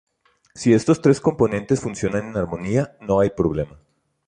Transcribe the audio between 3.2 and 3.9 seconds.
problema.